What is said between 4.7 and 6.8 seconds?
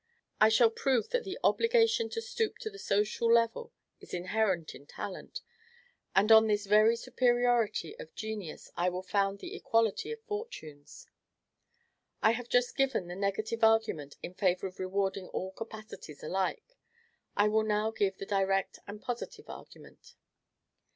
in talent; and on this